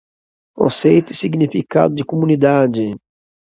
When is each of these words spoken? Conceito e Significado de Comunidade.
Conceito 0.55 1.11
e 1.13 1.15
Significado 1.15 1.93
de 1.93 2.03
Comunidade. 2.03 2.89